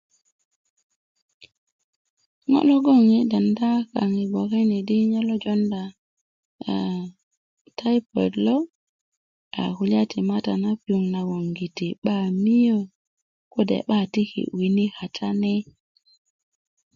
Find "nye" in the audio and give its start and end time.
5.09-5.19